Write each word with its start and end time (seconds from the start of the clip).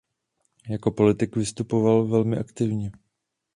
Jako 0.69 0.91
politik 0.91 1.35
vystupoval 1.35 2.07
velmi 2.07 2.37
aktivně. 2.37 2.91